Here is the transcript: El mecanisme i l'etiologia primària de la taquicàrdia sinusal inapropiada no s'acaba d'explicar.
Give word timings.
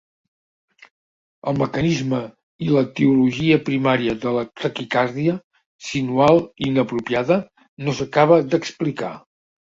El 1.51 1.59
mecanisme 1.63 2.21
i 2.67 2.69
l'etiologia 2.75 3.59
primària 3.67 4.15
de 4.25 4.33
la 4.39 4.45
taquicàrdia 4.63 5.37
sinusal 5.91 6.43
inapropiada 6.71 7.39
no 7.85 7.97
s'acaba 8.01 8.41
d'explicar. 8.51 9.15